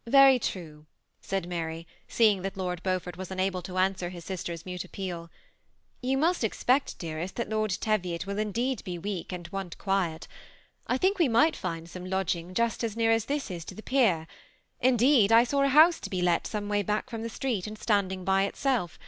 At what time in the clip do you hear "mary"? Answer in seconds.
1.48-1.88